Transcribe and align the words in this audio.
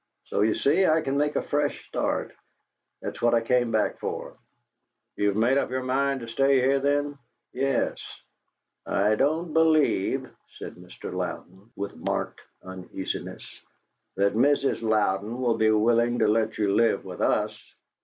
So, 0.25 0.41
you 0.41 0.55
see, 0.55 0.87
I 0.87 1.01
can 1.01 1.15
make 1.15 1.35
a 1.35 1.43
fresh 1.43 1.85
start. 1.87 2.33
That's 3.03 3.21
what 3.21 3.35
I 3.35 3.41
came 3.41 3.69
back 3.69 3.99
for." 3.99 4.35
"You've 5.15 5.35
made 5.35 5.59
up 5.59 5.69
your 5.69 5.83
mind 5.83 6.21
to 6.21 6.27
stay 6.27 6.55
here, 6.59 6.79
then?" 6.79 7.19
"Yes." 7.53 7.99
"I 8.83 9.13
don't 9.13 9.53
believe," 9.53 10.27
said 10.57 10.73
Mr. 10.73 11.13
Louden, 11.13 11.69
with 11.75 11.95
marked 11.95 12.41
uneasiness, 12.63 13.45
"that 14.17 14.33
Mrs. 14.33 14.81
Louden 14.81 15.39
would 15.41 15.59
be 15.59 15.69
willing 15.69 16.17
to 16.17 16.27
let 16.27 16.57
you 16.57 16.73
live 16.73 17.05
with 17.05 17.21
us." 17.21 17.55